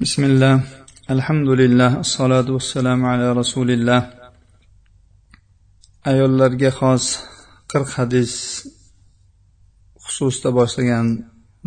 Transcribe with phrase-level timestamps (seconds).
[0.00, 0.54] بسم الله
[1.10, 4.00] الحمد لله الصلاة والسلام على رسول الله
[6.10, 7.04] ayollarga xos
[7.70, 8.32] qirq hadis
[10.04, 11.06] xususida boshlagan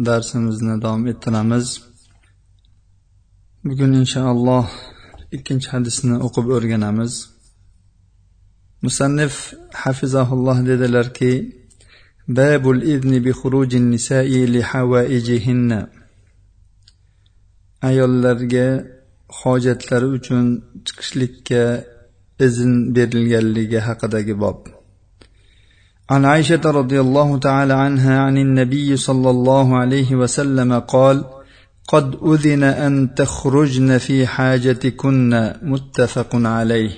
[0.08, 1.66] darsimizni davom ettiramiz
[3.68, 4.66] bugun inshaalloh
[5.36, 7.14] ikkinchi hadisni o'qib o'rganamiz
[8.86, 9.36] musannif
[9.84, 11.34] hafizahulloh dedilarki
[12.38, 15.80] babul idni bi xurujin nisai li havaijihinna
[17.90, 18.68] ayollarga
[19.40, 20.44] hojatlari uchun
[20.86, 21.64] chiqishlikka
[22.48, 24.60] izn berilganligi haqidagi bob
[26.14, 31.18] عن عائشة رضي الله تعالى عنها عن النبي صلى الله عليه وسلم قال:
[31.88, 36.92] قد أذن أن تخرجن في حاجتكن متفق عليه.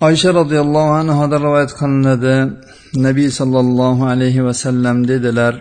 [0.00, 2.36] oysha roziyallohu anhodan rivoyat qilinadi
[3.06, 5.54] nabiy sollallohu alayhi vasallam dedilar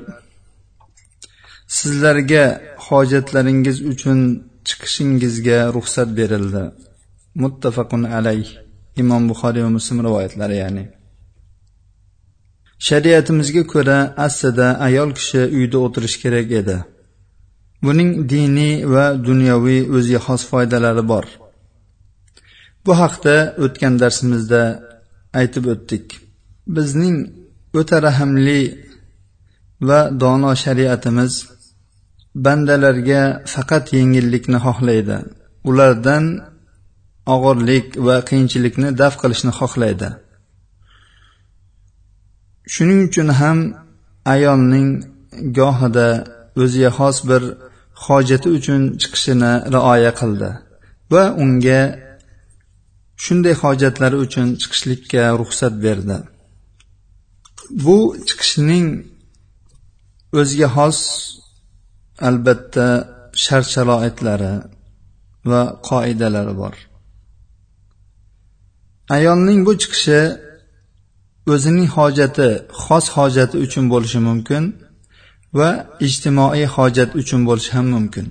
[1.77, 2.45] sizlarga
[2.86, 4.18] hojatlaringiz uchun
[4.68, 6.64] chiqishingizga ruxsat berildi.
[7.42, 8.48] Muttafaqun alayh.
[9.02, 10.84] Imom buxoriy va muslim rivoyatlari ya'ni.
[12.86, 16.76] Shariatimizga ko'ra aslida ayol kishi uyda o'tirishi kerak edi.
[17.84, 21.26] Buning diniy va dunyoviy o'ziga xos foydalari bor.
[22.84, 24.62] Bu haqda o'tgan darsimizda
[25.40, 26.06] aytib o'tdik.
[26.76, 27.16] Bizning
[27.80, 28.60] o'ta rahmli
[29.88, 31.32] va dono shariatimiz
[32.34, 35.16] bandalarga faqat yengillikni xohlaydi.
[35.68, 36.24] Ulardan
[37.34, 40.08] og'irlik va qiyinchilikni daf qilishni xohlaydi.
[42.74, 43.58] Shuning uchun ham
[44.34, 44.88] ayolning
[45.58, 46.08] gohida
[46.62, 47.42] o'ziga xos bir
[48.04, 50.50] hojati uchun chiqishini rioya qildi
[51.12, 51.80] va unga
[53.24, 56.16] shunday hojatlari uchun chiqishlikka ruxsat berdi.
[57.84, 57.96] Bu
[58.28, 58.86] chiqishning
[60.40, 60.98] o'ziga xos
[62.28, 62.86] albatta
[63.44, 64.54] shart sharoitlari
[65.50, 66.74] va qoidalari bor.
[69.16, 70.20] Ayolning bu chiqishi
[71.52, 72.48] o'zining hojati
[72.82, 74.64] xos hojati uchun bo'lishi mumkin
[75.58, 75.68] va
[76.06, 78.26] ijtimoiy hojat uchun bo'lishi ham mumkin.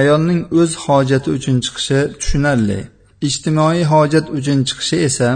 [0.00, 2.80] Ayolning o'z hojati uchun chiqishi tushunarli
[3.28, 5.28] ijtimoiy hojat uchun chiqishi esa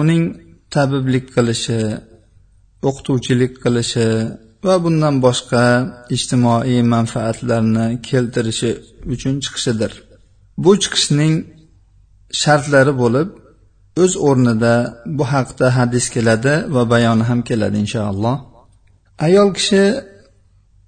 [0.00, 0.24] uning
[0.74, 1.80] tabiblik qilishi
[2.88, 4.06] o'qituvchilik qilishi
[4.66, 5.64] va bundan boshqa
[6.16, 8.70] ijtimoiy manfaatlarni keltirishi
[9.14, 9.92] uchun chiqishidir.
[10.64, 11.34] Bu chiqishning
[12.42, 13.28] shartlari bo'lib
[14.02, 14.74] o'z o'rnida
[15.16, 18.36] bu haqda hadis keladi va bayoni ham keladi inshaalloh.
[19.26, 19.82] Ayol kishi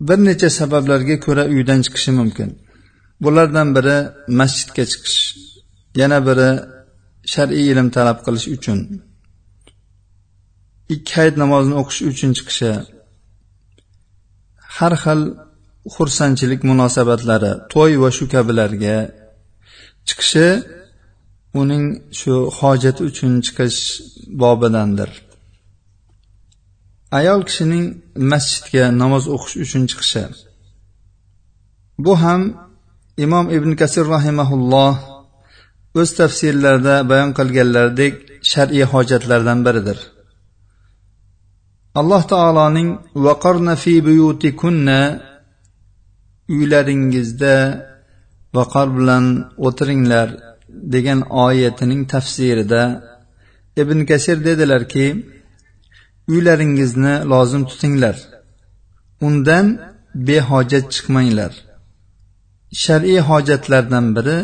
[0.08, 2.48] bir necha sabablarga ko'ra uydan chiqishi mumkin.
[3.24, 3.96] Bulardan biri
[4.40, 5.20] masjidga chiqish
[6.00, 6.50] yana biri
[7.32, 8.78] shar'iy ilm talab qilish uchun.
[10.94, 12.72] Ikki hayit namozini o'qish uchun chiqishi
[14.76, 15.20] har xil
[15.94, 18.96] xursandchilik munosabatlari to'y va shu kabilarga
[20.08, 20.48] chiqishi
[21.60, 21.84] uning
[22.18, 23.80] shu hojati uchun chiqish
[24.40, 25.10] bobidandir.
[27.18, 27.86] Ayol kishining
[28.32, 30.24] masjidga namoz o'qish uchun chiqishi.
[32.04, 32.42] Bu ham
[33.24, 34.94] imom ibn kasir rahimaulloh
[36.00, 38.14] o'z tafsirlarida bayon qilganlaridek
[38.50, 39.98] shar'iy hojatlardan biridir.
[42.00, 42.90] Alloh taoloning
[43.26, 45.00] vaqarna fi buyutikunna
[46.54, 47.56] uylaringizda
[48.56, 49.24] vaqor bilan
[49.66, 50.28] o'tiringlar
[50.94, 52.82] degan oyatining tafsirida
[53.82, 55.06] ibn kasir dedilarki
[56.32, 58.16] uylaringizni lozim tutinglar.
[59.26, 59.66] Undan
[60.28, 61.52] behojat chiqmanglar.
[62.82, 64.38] Shar'iy hojatlardan biri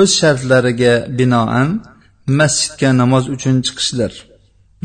[0.00, 1.68] o'z shartlariga binoan
[2.38, 4.12] masjidga namoz uchun chiqishdir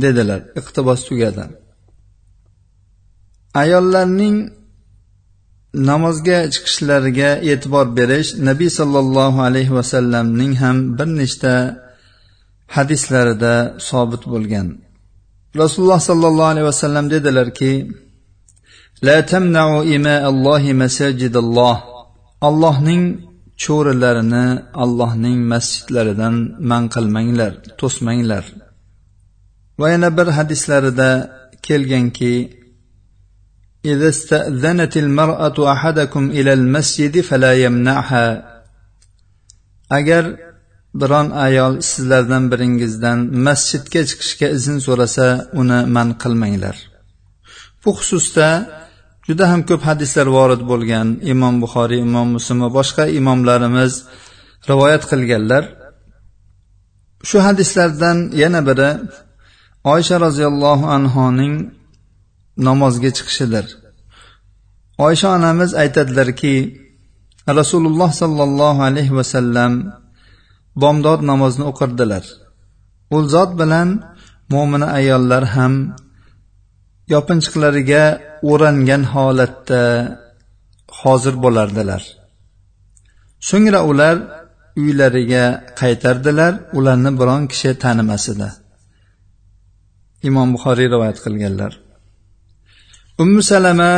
[0.04, 0.42] dedilar.
[0.60, 1.44] Iqtibos tugadi.
[3.62, 4.38] Ayollarning
[5.90, 11.54] namozga chiqishlariga e'tibor berish nabiy sollallohu alayhi vasallamning ham bir nechta
[12.76, 13.54] hadislarida
[13.90, 14.68] sobit bo'lgan.
[15.62, 17.74] Rasululloh sollallohu alayhi vasallam dedilarki
[19.08, 21.78] la tamnau ima allohi masajidalloh.
[22.48, 23.04] Allohning
[23.64, 24.48] cho'rilarini
[24.84, 26.36] allohning masjidlaridan
[26.70, 28.44] man qilmanglar to'smanglar.
[29.81, 31.11] va yana bir hadislarida
[31.67, 32.35] kelganki
[33.93, 38.57] إذا استأذنت المرأة أحدكم إلى المسجد فلا يمنعها
[39.91, 40.25] agar
[41.01, 45.27] biron ayol sizlardan biringizdan masjidga chiqishga izn so'rasa
[45.61, 46.77] uni man qilmanglar
[47.83, 48.49] bu xususda
[49.27, 53.93] juda ham ko'p hadislar vorid bo'lgan imom buxoriy imom muslim va boshqa imomlarimiz
[54.71, 55.63] rivoyat qilganlar
[57.29, 58.91] shu hadislardan yana biri
[59.84, 61.56] oysha roziyallohu anhoning
[62.68, 63.66] namozga chiqishidir.
[65.06, 66.56] Oysha onamiz aytadilarki
[67.60, 69.74] rasululloh sollallohu alayhi vasallam
[70.82, 72.24] bomdod namozni o'qirdilar.
[73.16, 73.90] U zot bilan
[74.54, 75.74] mo'mina ayollar ham
[77.14, 78.04] yopinchiqlariga
[78.52, 79.84] o'rangan holatda
[81.00, 82.02] hozir bo'lardilar.
[83.50, 84.16] So'ngra ular
[84.82, 85.46] uylariga
[85.82, 88.50] qaytardilar ularni biron kishi tanimas edi
[90.28, 91.72] imom buxoriy rivoyat qilganlar.
[93.24, 93.94] Ummu salama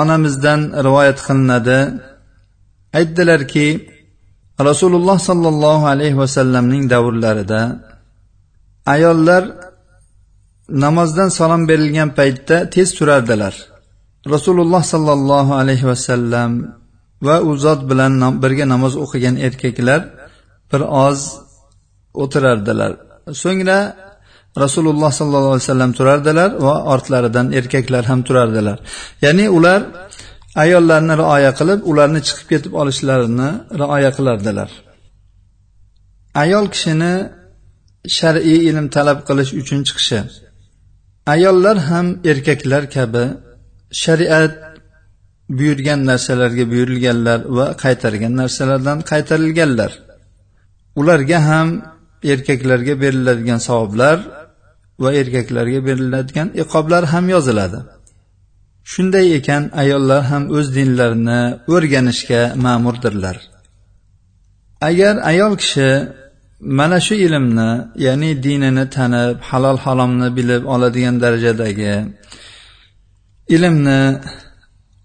[0.00, 1.78] onamizdan rivoyat qilinadi.
[2.98, 3.68] Aytdilarki
[4.68, 7.62] rasululloh sollallohu alayhi vasallamning davrlarida
[8.94, 9.44] ayollar
[10.84, 13.54] namozdan salom berilgan paytda tez turardilar.
[14.34, 16.50] Rasululloh sollallohu alayhi vasallam
[17.26, 18.12] va u zot bilan
[18.42, 20.00] birga namoz o'qigan erkaklar
[20.70, 21.20] bir oz
[22.22, 22.92] o'tirardilar.
[23.42, 23.78] So'ngra
[24.62, 28.78] rasululloh sollallohu alayhi vasallam turardilar va ortlaridan erkaklar ham turardilar.
[29.24, 29.80] Ya'ni ular
[30.62, 34.70] ayollarni rioya qilib ularni chiqib ketib olishlarini rioya qilardilar.
[36.42, 37.14] Ayol kishini
[38.18, 40.20] shar'iy ilm talab qilish uchun chiqishi.
[41.34, 43.24] Ayollar ham erkaklar kabi
[44.02, 44.54] shariat
[45.58, 49.92] buyurgan narsalarga buyurilganlar va qaytargan narsalardan qaytarilganlar.
[51.00, 51.68] Ularga ham
[52.32, 54.16] erkaklarga beriladigan savoblar
[55.02, 57.80] va erkaklarga beriladigan iqoblar ham yoziladi.
[58.92, 61.42] Shunday ekan ayollar ham o'z dinlarini
[61.74, 63.36] o'rganishga ma'murdirlar.
[64.88, 65.88] Agar ayol kishi
[66.78, 67.70] mana shu ilmni
[68.06, 71.94] ya'ni dinini tanib halol haromni bilib oladigan darajadagi
[73.56, 74.02] ilmni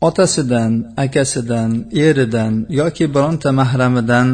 [0.08, 0.72] otasidan
[1.06, 1.72] akasidan
[2.06, 4.28] eridan yoki bironta mahramidan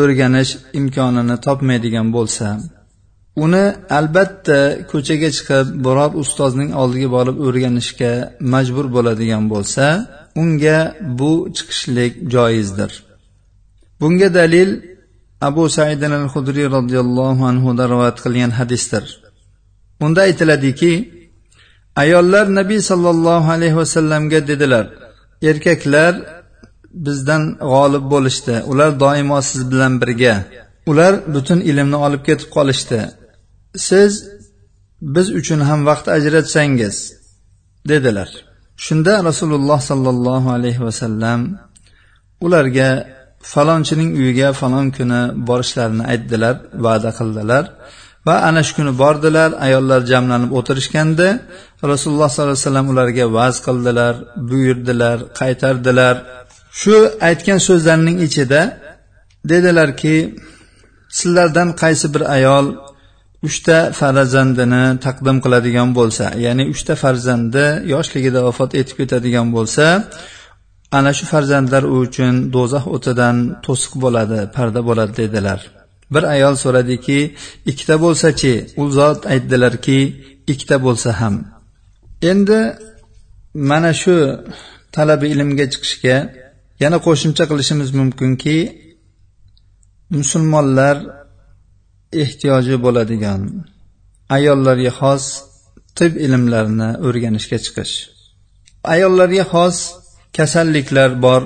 [0.00, 2.46] o'rganish imkonini topmaydigan bo'lsa
[3.44, 3.64] uni
[3.98, 4.58] albatta
[4.90, 8.12] ko'chaga chiqib biror ustozning oldiga borib o'rganishga
[8.52, 9.84] majbur bo'ladigan bo'lsa
[10.42, 10.78] unga
[11.18, 12.90] bu chiqishlik joizdir.
[14.00, 14.70] Bunga dalil
[15.48, 19.04] abu said al hudriy roziyallohu anhudan rivoyat qilgan hadisdir.
[20.04, 20.92] Unda aytiladiki
[22.02, 24.86] ayollar nabiy sollallohu alayhi vasallamga dedilar
[25.50, 26.14] erkaklar
[27.06, 28.54] bizdan g'olib bo'lishdi.
[28.70, 30.34] Ular doimo siz bilan birga.
[30.90, 33.00] Ular butun ilmni olib ketib qolishdi.
[33.76, 34.12] Siz
[35.02, 36.96] biz uchun ham vaqt ajratsangiz
[37.88, 38.30] dedilar.
[38.76, 41.40] Shunda rasululloh sollallohu alayhi vasallam
[42.40, 42.90] ularga
[43.52, 47.64] falonchining uyiga falon kuni borishlarini aytdilar va'da qildilar
[48.26, 51.28] va ana shu kuni bordilar ayollar jamlanib o'tirishganda
[51.92, 54.14] rasululloh sollallohu alayhi vasallam ularga va'z qildilar
[54.50, 56.14] buyurdilar qaytardilar.
[56.80, 56.96] Shu
[57.28, 58.60] aytgan so'zlarining ichida
[59.50, 60.16] dedilarki
[61.18, 62.66] sizlardan qaysi bir ayol
[63.48, 69.84] uchta farzandini taqdim qiladigan bo'lsa ya'ni uchta farzandi yoshligida vafot etib ketadigan bo'lsa
[70.98, 75.60] ana shu farzandlar u uchun do'zax o'tidan to'siq bo'ladi parda bo'ladi dedilar.
[76.14, 77.18] Bir ayol so'radiki
[77.70, 78.54] ikkita bo'lsachi?
[78.82, 79.98] U zot aytdilarki
[80.52, 81.34] ikkita bo'lsa ham.
[82.30, 82.60] Endi
[83.70, 84.16] mana shu
[84.96, 86.16] talabi ilmga chiqishga
[86.82, 88.56] yana qo'shimcha qilishimiz mumkinki
[90.18, 90.96] musulmonlar
[92.12, 93.42] ehtiyoji bo'ladigan
[94.36, 95.24] ayollarga xos
[95.98, 97.94] tib ilmlarini o'rganishga chiqish.
[98.94, 99.76] Ayollarga xos
[100.38, 101.42] kasalliklar bor.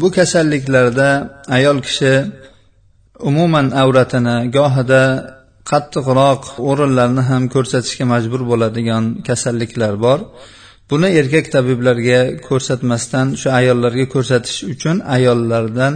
[0.00, 1.08] Bu kasalliklarda
[1.56, 2.14] ayol kishi
[3.30, 5.02] umuman avratini gohida
[5.70, 10.18] qattiqroq o'rinlarni ham ko'rsatishga majbur bo'ladigan kasalliklar bor.
[10.90, 15.94] Buni erkak tabiblarga ko'rsatmasdan shu ayollarga ko'rsatish uchun ayollardan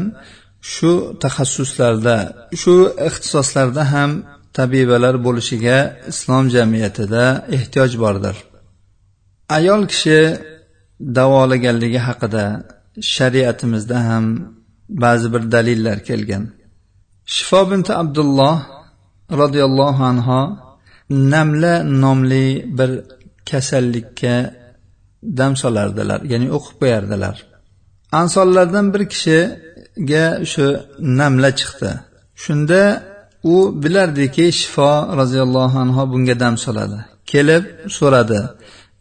[0.73, 2.17] shu taxassuslarda
[2.61, 2.75] shu
[3.09, 4.11] ixtisoslarda ham
[4.59, 5.79] tabibalar bo'lishiga
[6.13, 7.25] islom jamiyatida
[7.57, 8.37] ehtiyoj bordir.
[9.57, 10.21] Ayol kishi
[11.19, 12.45] davolaganligi haqida
[13.15, 14.25] shariatimizda ham
[15.05, 16.45] ba'zi bir dalillar kelgan.
[17.35, 18.57] Shifo binti abdulloh
[19.41, 20.41] roziyallohu anhu
[21.33, 22.47] namla nomli
[22.79, 22.91] bir
[23.51, 24.35] kasallikka
[25.39, 27.37] dam solardilar ya'ni o'qib qo'yardilar.
[28.21, 29.39] Ansonlardan bir kishi
[30.11, 30.67] ga shu
[31.21, 31.91] namla chiqdi.
[32.43, 32.83] Shunda
[33.55, 34.91] u bilardiki shifo
[35.21, 36.99] roziyallohu anhu bunga dam soladi.
[37.31, 37.65] Kelib
[37.99, 38.41] so'radi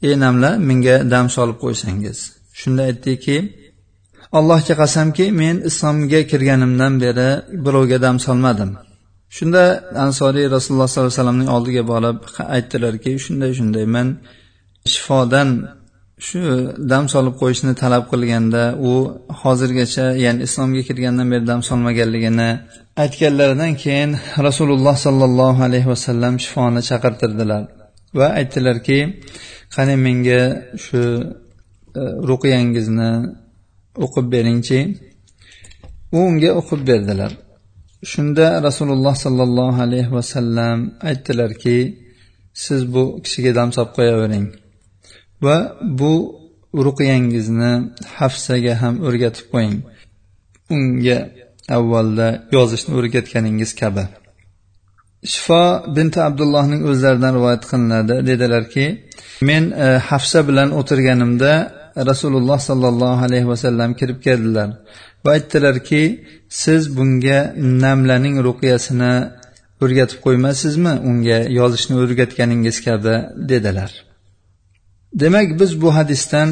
[0.07, 2.17] ey namla menga dam solib qo'ysangiz.
[2.59, 3.37] Shunda aytdiki
[4.37, 7.29] allohga qasamki men islomga kirganimdan beri
[7.65, 8.71] birovga dam solmadim.
[9.37, 9.63] Shunda
[10.05, 12.19] ansoriy rasululloh sollallohu alayhi vasallamning oldiga borib
[12.55, 14.07] aytdilarki shunday shunday man
[14.93, 15.49] shifodan
[16.27, 16.41] shu
[16.91, 18.93] dam solib qo'yishni talab qilganda u
[19.41, 22.49] hozirgacha ya'ni islomga kirgandan beri dam solmaganligini
[23.03, 24.11] aytganlaridan keyin
[24.47, 27.63] rasululloh sollallohu alayhi vasallam shifoni chaqirtirdilar.
[28.19, 28.99] Va aytdilarki
[29.75, 30.41] qani menga
[30.85, 31.01] shu
[32.01, 33.11] e, ruqiyangizni
[34.05, 34.79] o'qib beringchi.
[36.15, 37.31] U unga o'qib berdilar.
[38.11, 40.77] Shunda rasululloh sollallohu alayhi vasallam
[41.09, 41.77] aytdilarki
[42.63, 44.45] siz bu kishiga dam solib qo'yavering.
[45.45, 45.57] Va
[45.99, 46.13] bu
[46.85, 47.71] ruqiyangizni
[48.17, 49.77] hafsaga ham o'rgatib qo'ying.
[50.75, 51.17] Unga
[51.77, 54.03] avvalda yozishni o'rgatganingiz kabi.
[55.33, 55.63] Shifo
[55.95, 58.15] binti abdullohning o'zlaridan rivoyat qilinadi.
[58.29, 58.85] Dedilarki
[59.49, 61.53] men e, hafsa bilan o'tirganimda
[62.09, 64.69] rasululloh sollallohu alayhi vasallam kirib keldilar
[65.23, 66.03] va aytdilarki
[66.63, 67.39] siz bunga
[67.83, 69.13] namlaning ruqyasini
[69.83, 73.15] o'rgatib qo'ymaysizmi unga yozishni o'rgatganingiz kabi
[73.51, 73.91] dedilar.
[75.13, 76.49] Demak biz bu hadisdan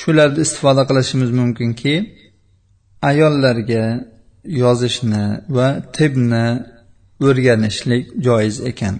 [0.00, 1.94] shularni istifoda qilishimiz mumkinki
[3.02, 3.84] ayollarga
[4.44, 5.24] yozishni
[5.56, 6.46] va tibni
[7.26, 8.96] o'rganishlik joiz ekan.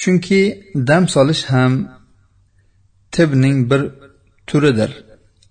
[0.00, 0.42] Chunki
[0.88, 1.72] dam solish ham
[3.14, 3.82] tibning bir
[4.46, 4.90] turidir.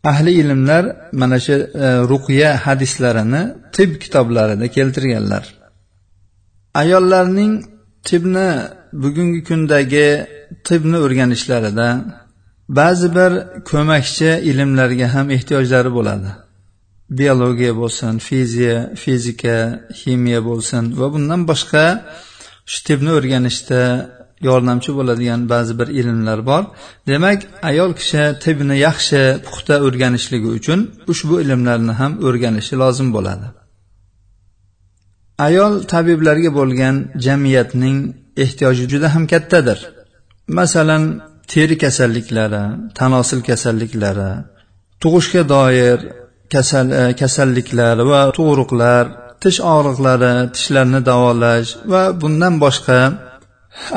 [0.04, 3.42] Ahli ilmlar mana shu e, ruqya hadislarini
[3.76, 5.44] tib kitoblarida keltirganlar.
[6.82, 7.54] Ayollarning
[8.08, 8.50] tibni
[9.04, 10.10] bugungi kundagi
[10.68, 11.88] tibni o'rganishlarida
[12.80, 13.32] ba'zi bir
[13.72, 16.30] ko'makchi ilmlarga ham ehtiyojlari bo'ladi.
[17.20, 19.58] Biologiya bo'lsin fiziya fizika
[20.00, 21.86] ximiya bo'lsin va bundan boshqa
[22.72, 23.82] shu tibni o'rganishda
[24.48, 26.64] yordamchi bo'ladigan ba'zi bir ilmlar bor.
[27.08, 27.40] Demak
[27.70, 30.80] ayol kishi tibni yaxshi puxta o'rganishligi uchun
[31.12, 33.48] ushbu ilmlarni ham o'rganishi lozim bo'ladi.
[35.48, 37.98] Ayol tabiblarga bo'lgan jamiyatning
[38.44, 39.80] ehtiyoji juda ham kattadir.
[40.58, 41.04] Masalan
[41.52, 42.64] teri kasalliklari
[43.00, 44.32] tanosil kasalliklari
[45.02, 46.00] tug'ishga doir
[46.54, 49.04] kasal e, kasalliklar va tug'ruqlar
[49.42, 53.00] tish og'riqlari tishlarni davolash va bundan boshqa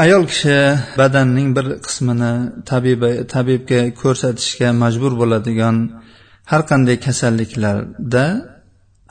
[0.04, 0.58] ayol kishi
[1.00, 2.32] badanning bir qismini
[2.70, 5.76] tabiba tabibga ko'rsatishga majbur bo'ladigan
[6.50, 8.24] har qanday kasalliklarda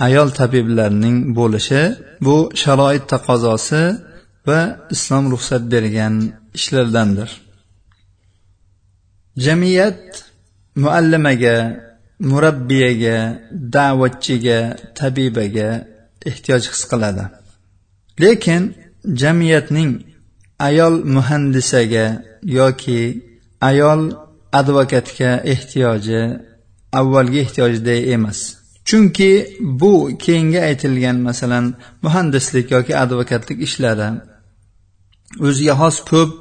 [0.07, 1.81] ayol tabiblarning bo'lishi
[2.25, 3.83] bu sharoit taqozosi
[4.47, 4.59] va
[4.95, 6.15] islom ruxsat bergan
[6.57, 7.29] ishlardandir.
[9.45, 10.01] Jamiyat
[10.83, 11.57] muallimaga
[12.29, 13.17] murabbiyaga
[13.75, 14.59] da'vatchiga
[14.99, 15.69] tabibaga
[16.29, 17.25] ehtiyoj his qiladi.
[18.21, 18.63] Lekin
[19.21, 19.91] jamiyatning
[20.67, 22.05] ayol muhandisaga
[22.57, 23.01] yoki
[23.69, 24.01] ayol
[24.59, 26.21] advokatga ehtiyoji
[26.99, 28.39] avvalgi ehtiyojday emas.
[28.87, 29.31] Chunki
[29.61, 29.93] bu
[30.23, 31.65] keyingi aytilgan masalan
[32.05, 34.09] muhandislik yoki advokatlik ishlari
[35.47, 36.31] o'ziga xos ko'p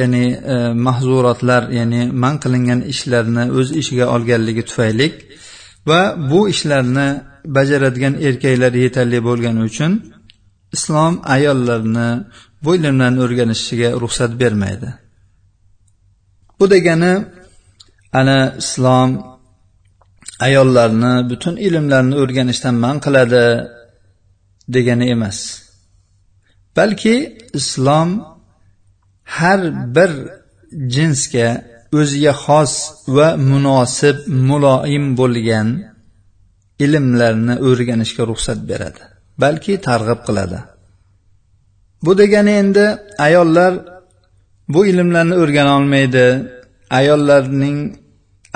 [0.00, 5.06] ya'ni e, mahzurotlar ya'ni man qilingan ishlarni o'z ishiga olganligi tufayli
[5.88, 7.08] va bu ishlarni
[7.56, 9.92] bajaradigan erkaklar yetarli bo'lgani uchun
[10.76, 12.08] islom ayollarni
[12.64, 14.88] bu ilmlarni o'rganishiga ruxsat bermaydi.
[16.58, 17.12] Bu degani
[18.20, 19.10] ana islom
[20.46, 23.44] ayollarni butun ilmlarni o'rganishdan man qiladi
[24.74, 25.38] degani emas.
[26.78, 27.16] Balki
[27.58, 28.10] islom
[29.36, 29.60] har
[29.96, 30.12] bir
[30.94, 31.48] jinsga
[31.98, 32.72] o'ziga xos
[33.16, 34.16] va munosib
[34.48, 35.68] muloyim bo'lgan
[36.84, 39.02] ilmlarni o'rganishga ruxsat beradi
[39.42, 40.58] balki targ'ib qiladi.
[42.04, 42.84] Bu degani endi
[43.26, 43.72] ayollar
[44.74, 46.26] bu ilmlarni o'rgana olmaydi
[46.98, 47.78] ayollarning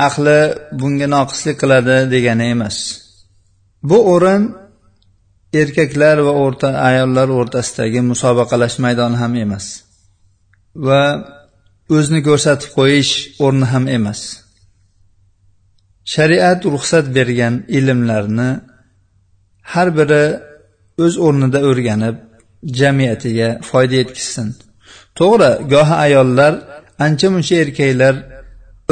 [0.09, 0.41] aqli
[0.81, 2.77] bunga noqislik qiladi degani emas.
[3.91, 4.43] Bu o'rin
[5.61, 9.67] erkaklar va o'rta ayollar o'rtasidagi musobaqalash maydoni ham emas.
[10.87, 11.03] Va
[11.97, 13.13] o'zini ko'rsatib qo'yish
[13.45, 14.21] o'rni ham emas.
[16.15, 18.51] Shariat ruxsat bergan ilmlarni
[19.73, 20.25] har biri
[21.05, 22.17] o'z o'rnida o'rganib
[22.81, 24.49] jamiyatiga foyda yetkazsin.
[25.19, 26.53] To'g'ri gohi ayollar
[27.07, 28.15] ancha muncha erkaklar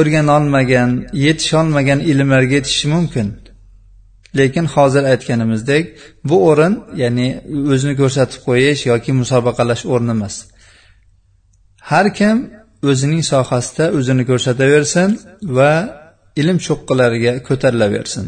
[0.01, 0.91] o'rganolmagan
[1.25, 3.27] yetisholmagan ilmlarga yetishishi mumkin.
[4.39, 5.85] Lekin hozir aytganimizdek
[6.29, 7.29] bu o'rin ya'ni
[7.73, 10.35] o'zini ko'rsatib qo'yish yoki musobaqalash o'rni emas.
[11.91, 12.37] Har kim
[12.91, 15.11] o'zining sohasida o'zini ko'rsataversin
[15.57, 15.73] va
[16.41, 18.27] ilm cho'qqilariga ko'tarilaversin.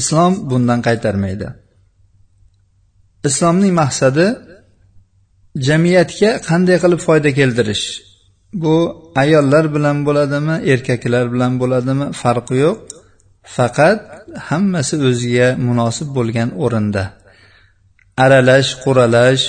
[0.00, 1.48] Islom bundan qaytarmaydi.
[3.28, 4.26] Islomning maqsadi
[5.68, 7.84] jamiyatga qanday qilib foyda keltirish
[8.62, 8.74] bu
[9.22, 12.78] ayollar bilan bo'ladimi erkaklar bilan bo'ladimi farqi yo'q.
[13.56, 14.00] Faqat
[14.48, 17.04] hammasi o'ziga munosib bo'lgan o'rinda.
[18.24, 19.44] Aralash quralash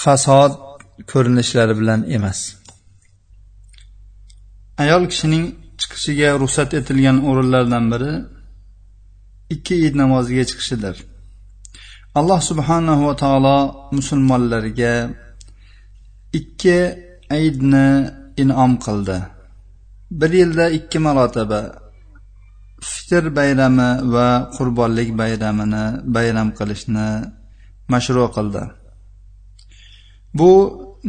[0.00, 0.52] fasod
[1.10, 2.38] ko'rinishlari bilan emas.
[4.82, 5.44] Ayol kishining
[5.80, 8.12] chiqishiga ruxsat etilgan o'rinlardan biri
[9.54, 10.96] ikki id namoziga chiqishidir.
[12.18, 13.58] Alloh subhanahu va taolo
[13.96, 14.94] musulmonlarga
[16.38, 16.78] ikki
[17.36, 17.88] aydni
[18.42, 19.18] inom qildi.
[20.20, 21.60] Bir yilda ikki marotaba
[22.92, 25.84] fitr bayrami va qurbonlik bayramini
[26.16, 27.08] bayram qilishni
[27.92, 28.62] mashru qildi.
[30.38, 30.52] Bu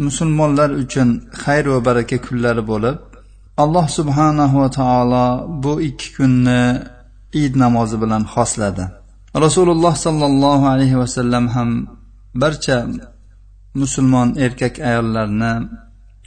[0.06, 1.10] musulmonlar uchun
[1.44, 2.98] xayr va baraka kunlari bo'lib
[3.64, 5.28] alloh subhanahu va taolo
[5.64, 6.62] bu ikki kunni
[7.44, 8.86] id namozi bilan xosladi.
[9.46, 11.70] Rasululloh sollallohu alayhi vasallam ham
[12.42, 12.78] barcha
[13.82, 15.54] musulmon erkak ayollarni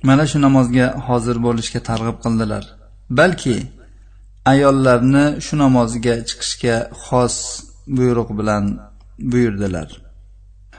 [0.09, 2.65] mana shu namozga hozir bo'lishga targ'ib qildilar.
[3.19, 3.57] Balki
[4.51, 7.37] ayollarni shu namozga chiqishga xos
[7.97, 8.65] buyruq bilan
[9.33, 9.89] buyurdilar.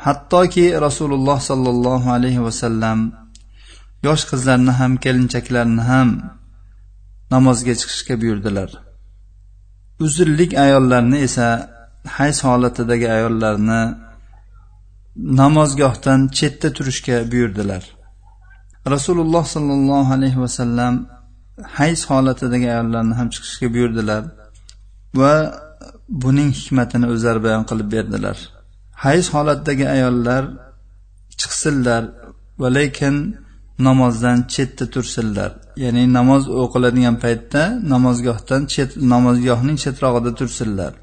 [0.05, 2.99] Hattoki rasululloh sollallohu alayhi vasallam
[4.07, 6.09] yosh qizlarni ham kelinchaklarni ham
[7.33, 8.69] namozga chiqishga buyurdilar.
[10.05, 11.47] Uzrlik ayollarni esa
[12.17, 13.81] hayz holatidagi ayollarni
[15.39, 17.83] namozgohdan chetda turishga buyurdilar.
[18.93, 20.93] Rasululloh sollallohu alayhi vasallam
[21.77, 24.23] hayz holatidagi ayollarni ham chiqishga buyurdilar
[25.21, 25.33] va
[26.23, 28.37] buning hikmatini o'zlari bayon qilib berdilar.
[29.05, 30.43] Hayz holatdagi ayollar
[31.39, 32.03] chiqsinlar
[32.61, 33.15] va lekin
[33.87, 35.51] namozdan chetda tursinlar.
[35.83, 37.63] Ya'ni namoz o'qiladigan paytda
[37.93, 40.93] namozgohdan chet namozgohning chetrog'ida tursinlar.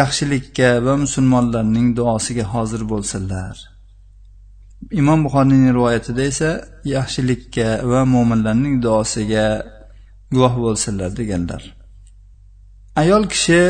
[0.00, 3.54] Yaxshilikka va musulmonlarning duosiga hozir bo'lsinlar.
[5.00, 6.50] Imom buxoriyning rivoyatida esa
[6.94, 9.46] yaxshilikka va mo'minlarning duosiga
[10.32, 11.62] guvoh bo'lsinlar deganlar.
[13.02, 13.60] Ayol kishi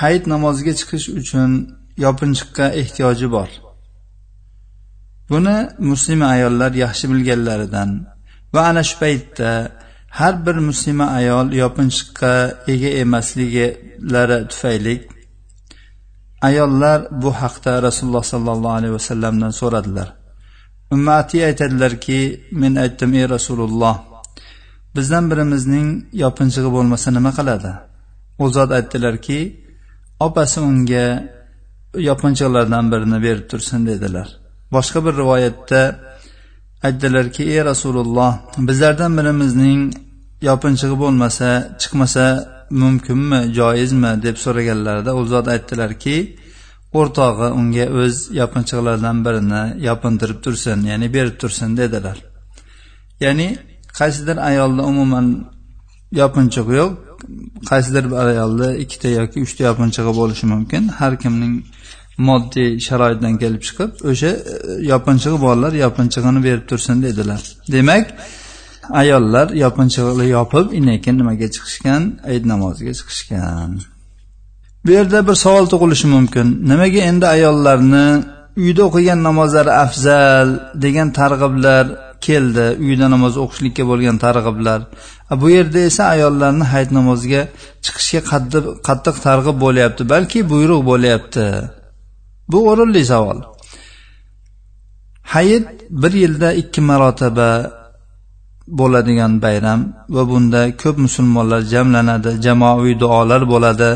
[0.00, 1.50] hayit namoziga chiqish uchun
[2.04, 3.50] yopinchiqqa ehtiyoji bor.
[5.30, 5.56] Buni
[5.90, 7.90] muslima ayollar yaxshi bilganlaridan
[8.54, 9.50] va ana shu paytda
[10.18, 12.32] har bir muslima ayol yopinchiqqa
[12.72, 14.94] ega emasliklari tufayli
[16.48, 20.08] ayollar bu haqda rasululloh sollallohu alayhi vasallamdan so'radilar.
[20.94, 22.20] Ummati aytadilarki
[22.60, 23.96] men aytdim ey rasululloh
[24.96, 25.88] bizdan birimizning
[26.24, 27.72] yopinchig'i bo'lmasa nima qiladi?
[28.42, 29.38] U zot aytdilarki
[30.26, 31.06] opasi unga
[32.08, 34.28] yopinchiqlardan birini berib tursin dedilar.
[34.74, 35.80] Boshqa bir rivoyatda
[36.86, 38.32] aytdilarki ey rasululloh
[38.68, 39.80] bizlardan birimizning
[40.48, 41.48] yopinchig'i bo'lmasa
[41.80, 42.24] chiqmasa
[42.82, 46.16] mumkinmi joizmi deb so'raganlarida u zot aytdilarki
[47.00, 52.18] o'rtog'i unga o'z yopinchiqlaridan birini yopintirib tursin ya'ni berib tursin dedilar.
[53.24, 53.48] Ya'ni
[53.98, 55.26] qaysidir ayolda umuman
[56.20, 56.92] yopinchiq yo'q
[57.70, 60.82] qaysidir bir ayolda ikkita yoki uchta yopinchig'i bo'lishi mumkin.
[60.98, 61.54] Har kimning
[62.28, 64.54] moddiy sharoitdan kelib chiqib o'sha e,
[64.92, 67.42] yopinchig'i borlar yopinchig'ini berib tursin dedilar.
[67.74, 68.06] Demak
[68.90, 72.02] ayollar yopinchig'ini yopib inekin nimaga chiqishgan?
[72.28, 73.70] Ayit namoziga chiqishgan.
[74.86, 76.46] Bu yerda bir savol tug'ilishi mumkin.
[76.70, 78.06] Nimaga endi ayollarni
[78.62, 80.48] uyda o'qigan namozlari afzal
[80.84, 81.86] degan targ'iblar
[82.26, 82.66] keldi?
[82.86, 84.80] Uyda namoz o'qishlikka bo'lgan targ'iblar.
[85.42, 87.42] Bu yerda esa ayollarni hayit namoziga
[87.84, 88.20] chiqishga
[88.88, 91.46] qattiq targ'ib bo'lyapti balki buyruq bo'lyapti.
[92.52, 93.38] Bu o'rinli savol.
[95.34, 95.66] Hayit
[96.02, 97.50] bir yilda ikki marotaba
[98.68, 99.80] bo'ladigan bayram
[100.14, 103.90] va bunda ko'p musulmonlar jamlanadi jamoaviy duolar bo'ladi.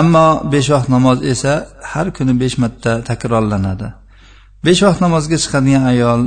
[0.00, 1.52] Ammo besh vaqt namoz esa
[1.92, 3.88] har kuni besh marta takrorlanadi.
[4.66, 6.20] Besh vaqt namozga chiqadigan ayol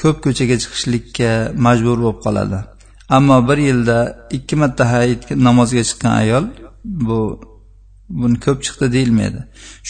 [0.00, 1.30] ko'p ko'chaga chiqishlikka
[1.66, 2.58] majbur bo'lib qoladi.
[3.16, 3.98] Ammo bir yilda
[4.36, 6.44] ikki marta hayit namozga chiqqan ayol
[7.06, 7.18] bu
[8.20, 9.40] buni ko'p chiqdi deyilmaydi.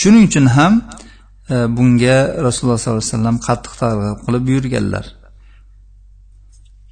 [0.01, 0.73] Shuning uchun ham
[1.55, 5.05] e, bunga rasululloh sollallohu alayhi vasallam qattiq targ'ib qilib buyurganlar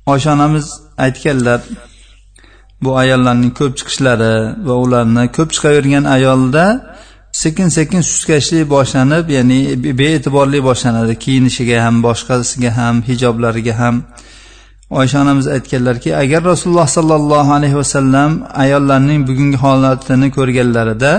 [0.07, 0.67] oysha onamiz
[0.99, 1.61] aytganlar
[2.83, 4.35] bu ayollarning ko'p chiqishlari
[4.67, 6.65] va ularni ko'p chiqavergan ayolda
[7.33, 9.59] sekin sekin suskashlik boshlanib ya'ni
[10.01, 11.15] bee'tiborlik boshlanadi.
[11.25, 13.95] Kiyinishiga ham boshqasiga ham hijoblariga ham.
[14.91, 18.31] Oysha onamiz aytganlarki agar rasululloh sollallohu alayhi vasallam
[18.65, 21.13] ayollarning bugungi holatini ko'rganlarida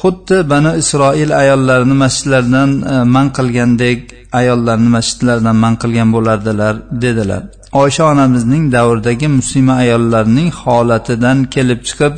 [0.00, 4.00] xuddi bani isroil ayollarini masjidlardan e, man qilgandek
[4.40, 7.42] ayollarni masjidlardan man qilgan bo'lardilar dedilar.
[7.82, 12.14] Oysha onamizning davridagi muslima ayollarning holatidan kelib chiqib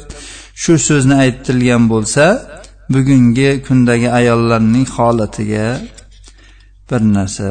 [0.62, 2.24] shu so'zni aytilgan bo'lsa
[2.94, 5.66] bugungi kundagi ayollarning holatiga
[6.88, 7.48] bir narsa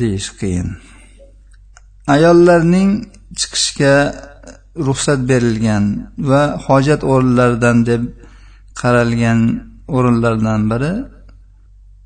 [0.00, 0.68] deyish qiyin.
[2.14, 2.90] Ayollarning
[3.40, 3.94] chiqishga
[4.86, 5.84] ruxsat berilgan
[6.30, 8.02] va hojat o'rinlaridan deb
[8.80, 9.40] qaralgan
[9.96, 10.92] o'rinlardan biri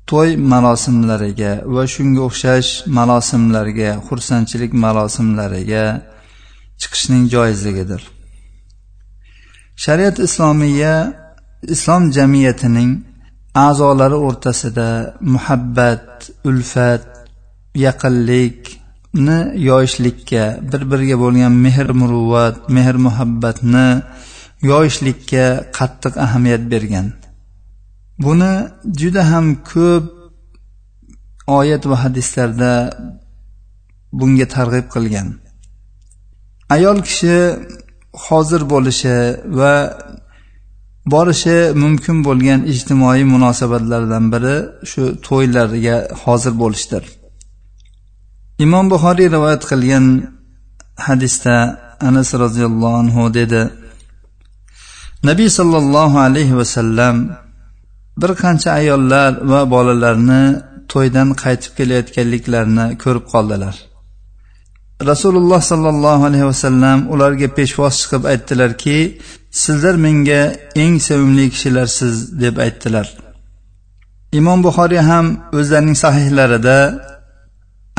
[0.09, 5.85] to'y marosimlariga va shunga o'xshash marosimlarga xursandchilik marosimlariga
[6.81, 8.01] chiqishning joizligidir.
[9.83, 10.95] Shariat islomiya
[11.75, 12.91] islom jamiyatining
[13.67, 14.89] a'zolari o'rtasida
[15.33, 16.07] muhabbat
[16.49, 17.05] ulfat
[17.85, 19.37] yaqinlikni
[19.69, 23.87] yoyishlikka bir biriga bo'lgan mehr muruvvat mehr muhabbatni
[24.61, 25.45] yoyishlikka
[25.77, 27.07] qattiq ahamiyat bergan.
[28.23, 28.53] Buni
[28.99, 30.05] juda ham ko'p
[31.59, 32.73] oyat va hadislarda
[34.19, 35.27] bunga targ'ib qilgan.
[36.75, 37.37] Ayol kishi
[38.25, 39.17] hozir bo'lishi
[39.59, 39.73] va
[41.13, 44.55] borishi mumkin bo'lgan ijtimoiy munosabatlardan biri
[44.91, 47.03] shu to'ylarga hozir bo'lishdir.
[48.65, 50.05] Imom buxoriy rivoyat qilgan
[51.07, 51.55] hadisda
[52.09, 53.61] anas roziyallohu anhu dedi
[55.23, 57.15] nabiy sollallohu alayhi vasallam
[58.21, 60.43] bir qancha ayollar va bolalarni
[60.93, 63.75] to'ydan qaytib kelayotganliklarini ko'rib qoldilar.
[65.11, 68.97] Rasululloh sollallohu alayhi vasallam ularga peshvoz chiqib aytdilarki
[69.63, 70.41] sizlar menga
[70.83, 73.07] eng sevimli kishilarsiz deb aytdilar.
[74.39, 75.25] Imom buxoriy ham
[75.59, 76.79] o'zlarining sahihlarida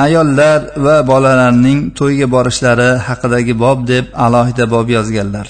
[0.05, 5.47] ayollar va bolalarning to'yga borishlari haqidagi bob deb alohida bob yozganlar.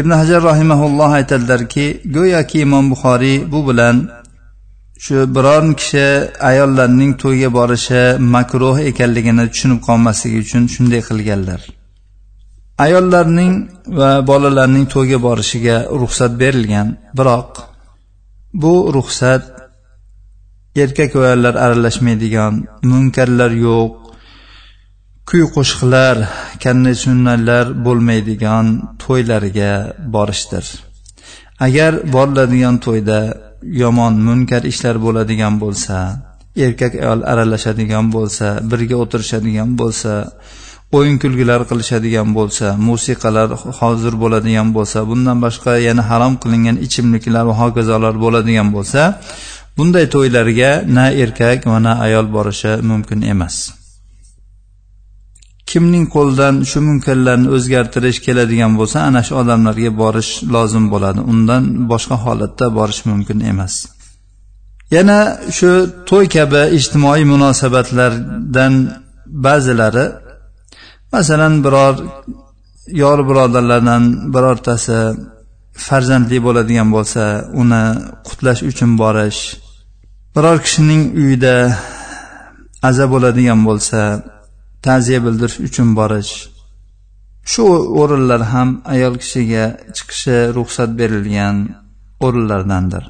[0.00, 3.96] Ibn hajar rahimaulloh aytadilarki go'yoki imom buxoriy bu bilan
[5.04, 6.06] shu biror kishi
[6.50, 8.02] ayollarning to'yga borishi
[8.34, 11.60] makruh ekanligini tushunib qolmasligi uchun shunday qilganlar.
[12.86, 13.52] Ayollarning
[13.98, 17.50] va bolalarning to'yga borishiga ruxsat berilgan biroq
[18.62, 19.42] bu ruxsat
[20.82, 22.54] erkak va ayollar aralashmaydigan
[22.90, 24.03] munkarlar yo'q
[25.28, 26.16] kuy qo'shiqlar
[26.64, 28.66] kandaysunnalar bo'lmaydigan
[29.02, 29.72] to'ylariga
[30.14, 30.64] borishdir.
[31.66, 33.18] Agar boriladigan to'yda
[33.82, 35.96] yomon munkar ishlar bo'ladigan bo'lsa
[36.66, 40.12] erkak ayol aralashadigan bo'lsa birga o'tirishadigan bo'lsa
[40.96, 43.48] o'yin kulgilar qilishadigan bo'lsa musiqalar
[43.80, 49.02] hozir bo'ladigan bo'lsa bundan boshqa yana harom qilingan ichimliklar va hokazolar bo'ladigan bo'lsa
[49.76, 53.56] bunday to'ylarga na erkak va na ayol borishi mumkin emas.
[55.74, 61.20] Kimning qo'lidan shu munkarlarni o'zgartirish keladigan bo'lsa ana shu odamlarga borish lozim bo'ladi.
[61.32, 63.74] Undan boshqa holatda borish mumkin emas.
[64.96, 65.18] Yana
[65.56, 65.70] shu
[66.08, 68.74] to'y kabi ijtimoiy munosabatlardan
[69.46, 70.06] ba'zilari
[71.14, 71.94] masalan biror
[73.02, 74.02] yor birodarlardan
[74.34, 74.98] birortasi
[75.86, 77.22] farzandli bo'ladigan bo'lsa
[77.62, 77.84] uni
[78.28, 79.40] qutlash uchun borish
[80.36, 81.56] biror kishining uyida
[82.88, 84.00] aza bo'ladigan bo'lsa
[84.84, 86.32] ta'ziya bildirish uchun borish.
[87.52, 87.64] Shu
[88.00, 89.64] o'rinlar ham ayol kishiga
[89.96, 91.56] chiqishi ruxsat berilgan
[92.26, 93.04] o'rinlardandir.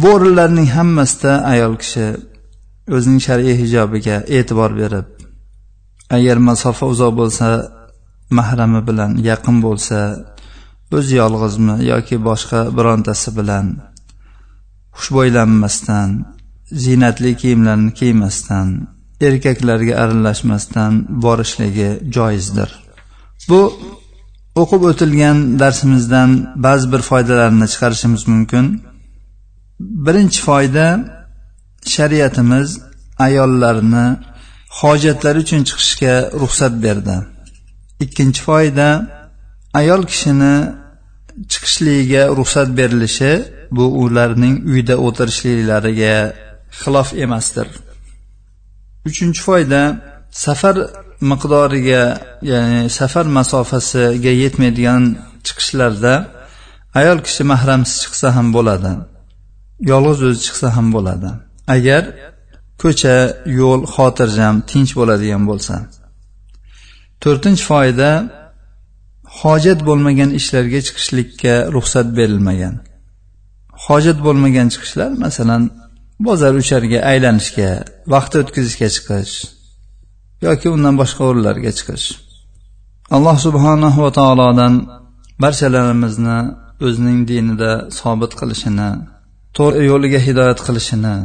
[0.00, 2.06] Bu o'rinlarning hammasida ayol kishi
[2.96, 5.06] o'zining shar'iy hijobiga e'tibor berib
[6.16, 7.48] agar masofa uzoq bo'lsa
[8.38, 9.98] mahrami bilan yaqin bo'lsa
[10.96, 13.66] o'zi yolg'izmi yoki boshqa birontasi bilan
[14.98, 16.08] xushbo'ylanmasdan
[16.84, 18.68] ziynatli kiyimlarni kiymasdan
[19.28, 20.92] erkaklarga aralashmasdan
[21.24, 22.70] borishligi joizdir.
[23.48, 23.60] Bu
[24.62, 26.30] o'qib o'tilgan darsimizdan
[26.66, 28.66] ba'zi bir foydalarni chiqarishimiz mumkin.
[30.06, 30.86] Birinchi foyda
[31.94, 32.68] shariatimiz
[33.26, 34.06] ayollarni
[34.80, 37.16] hojatlari uchun chiqishga ruxsat berdi.
[38.04, 38.88] Ikkinchi foyda
[39.80, 40.54] ayol kishini
[41.52, 43.32] chiqishligiga ruxsat berilishi
[43.76, 46.16] bu ularning uyda o'tirishliklariga
[46.80, 47.68] xilof emasdir.
[49.08, 49.80] Uchinchi foyda
[50.44, 50.76] safar
[51.30, 52.02] miqdoriga
[52.50, 55.02] ya'ni safar masofasiga yetmaydigan
[55.46, 56.14] chiqishlarda
[57.00, 58.92] ayol kishi mahramsiz chiqsa ham bo'ladi
[59.90, 61.30] yolg'iz o'zi chiqsa ham bo'ladi.
[61.76, 62.02] Agar
[62.82, 63.16] ko'cha
[63.60, 65.74] yo'l xotirjam tinch bo'ladigan bo'lsa.
[67.22, 68.10] To'rtinchi foyda
[69.40, 72.74] hojat bo'lmagan ishlarga chiqishlikka ruxsat berilmagan.
[73.84, 75.62] Hojat bo'lmagan chiqishlar masalan
[76.26, 77.70] bozor ucharga aylanishga
[78.14, 79.34] vaqt o'tkazishga chiqish
[80.46, 82.06] yoki undan boshqa o'rinlarga chiqish.
[83.16, 84.74] Alloh subhanahu va taolodan
[85.42, 86.38] barchalarimizni
[86.86, 88.90] o'zining dinida sobit qilishini
[89.56, 91.16] to'g'ri yo'liga hidoyat qilishini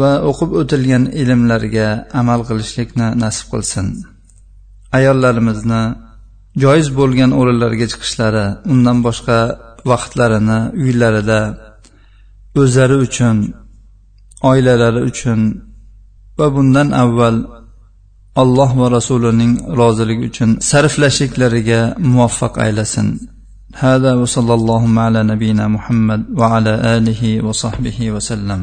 [0.00, 1.88] va o'qib o'tilgan ilmlarga
[2.20, 3.86] amal qilishlikni nasib qilsin.
[4.98, 5.82] Ayollarimizni
[6.62, 9.38] joiz bo'lgan o'rinlarga chiqishlari undan boshqa
[9.90, 11.40] vaqtlarini uylarida
[12.60, 13.36] o'zlari uchun
[14.49, 15.39] oilalari uchun
[16.39, 17.37] va bundan avval
[18.43, 21.79] alloh va rasulining roziligi uchun sarflashliklariga
[22.11, 23.09] muvaffaq aylasin
[23.75, 28.61] هذا وصلى اللهم على نبينا محمد وعلى اله وصحبه وسلم